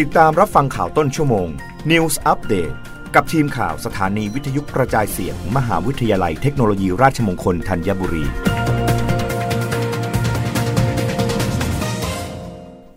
[0.00, 1.48] ติดตามรับฟังข่าวต้นชั่วโมง
[1.90, 2.74] News Update
[3.14, 8.24] กับทีมข่าวสถานีวิทยุกระจายเสียงมมหาวิทยาลัยเทคโนโลยีราชมงคลธัญบุรี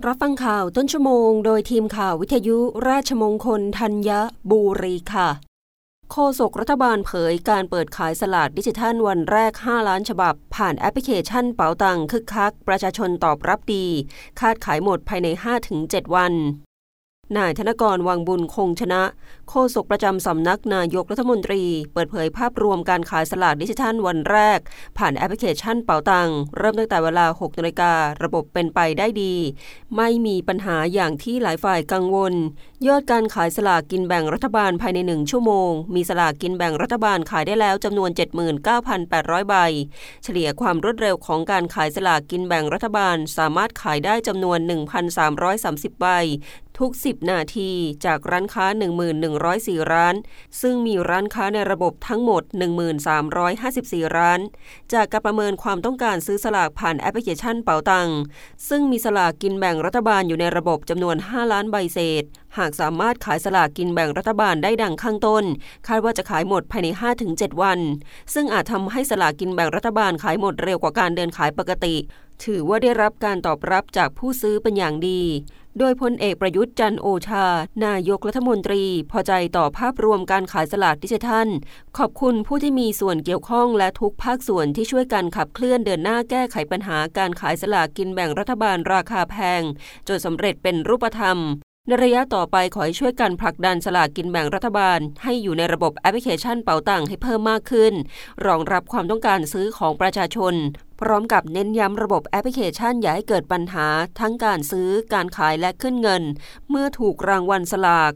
[0.07, 2.57] รับฟังข่าวต้นชั่วโมง โดยทีมข่าววิทยุ
[2.89, 4.09] ราชมงคลธัญ
[4.51, 5.29] บุรีค่ะ
[6.11, 13.85] โฆษกรัฐบาลเผยการเปิดขายสลากดิจิทัลวันแรก 5 ล้านฉบับ ผ่านแอปพลิเคชันเป๋าตังคึกคัก ประชาชนตอบรับดี
[14.39, 15.27] คาดขายหมดภายใน
[15.71, 16.35] 5-7 วัน
[17.37, 19.03] นายธนกรวังบุญคงชนะ
[19.49, 21.63] โฆษกประจำสำนักนายกรัฐมนตรี
[21.93, 24.59] เปิดเผยภาพรวมการขายสลากดิจิทัลวันแรก
[24.97, 29.33] ผ่านแอปพลิเคชันเป๋าตังเริ่มตั้งแต่เวลา 6นาฬิการะบบเป็นไปได้ดี
[29.97, 32.33] ไม่มีปัญหาอย่างที่หลายฝ่ายกังวล
[32.87, 38.09] ยอดการขายสลากกินแบ่งรัฐบาลภายใน 1 ชั่วโมง มีสลากกินแบ่งรัฐบาลขายได้แล้วจำนวน
[38.85, 39.55] 79,800 ใบ
[40.23, 44.59] เฉลี่ยความรวดเร็วของการขายสลากกินแบ่งรัฐบาล สามารถขายได้จำนวน
[45.29, 46.07] 1,330 ใบ
[46.79, 47.71] ทุก 10 นาที
[48.05, 48.65] จากร้านค้า
[49.27, 50.15] 1,104 ร้าน
[50.61, 52.43] ซึ่งมีร้านค้าในระบบทั้งหมด
[53.49, 54.39] 1,354 ร้าน
[54.93, 58.09] จากการประเมินความต้องการซื้อสลากผ่านแอปพลิเคชันเป๋าตัง
[58.69, 62.23] ซึ่งมีสลากกินแบ่งรัฐบาลอยู่ในระบบจำนวน 5 ล้านใบเศษ
[62.57, 65.43] หากสามารถขายสลากกินแบ่งรัฐบาลได้ดังข้างต้น
[65.87, 66.87] คาดว่าจะขายหมดภายใน
[67.25, 67.79] 5-7 วัน
[68.33, 71.95] ซึ่งอาจทำให้สลากกินแบ่งรัฐบาลขายหมดเร็วกว่าการเดินขายปกติ
[72.45, 75.21] ถือว่าได้รับการตอบรับจากผู้ซื้อเป็นอย่างดี
[75.79, 77.45] โดยพลเอกประยุทธ์จันโอชา
[77.85, 81.47] นายกรัฐมนตรี พอใจต่อภาพรวมการขายสลากดิจิทัล
[81.97, 89.61] ขอบคุณผู้ที่มีส่วนเกี่ยวข้องและทุกภาคส่วนที่ช่วยกันขับเคลื่อนเดินหน้าแก้ไขปัญหาการขายสลากกินแบ่งรัฐบาลราคาแพง
[90.07, 91.39] จนสำเร็จเป็นรูปธรรม
[91.87, 97.93] ในระยะต่อไปขอให้ช่วยกันผลักดันสลากกินแบ่งรัฐบาล ให้อยู่ในระบบแอปพลิเคชันเป๋าตังให้เพิ่มมากขึ้น
[98.45, 100.53] รองรับความต้องการซื้อของประชาชน
[101.01, 103.87] พร้อมกับเน้นย้ำระบบแอปพลิเคชันอย่าให้เกิดปัญหา
[104.19, 106.23] ทั้งการซื้อการขายและขึ้นเงิน
[106.69, 108.11] เมื่อถูกรางวัลสลาก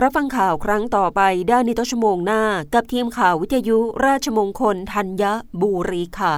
[0.00, 2.42] รับฟังข่าวครั้งต่อไปได้ในต้นชั่วโมงหน้า
[2.74, 5.24] กับทีมข่าววิทยุราชมงคลธัญ
[5.60, 6.34] บุรีค่ะ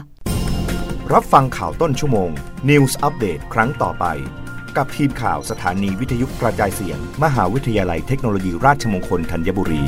[1.12, 2.30] รับฟังข่าวต้นชั่วโมง
[2.68, 4.06] News อัปเดตครั้งต่อไป
[4.76, 9.82] กับทีมข่าวสถานีวิทยุกระจายเสียง มหาวิทยาลัยเทคโนโลยีราชมงคลธัญบุรี